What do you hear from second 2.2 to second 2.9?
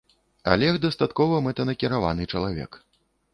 чалавек.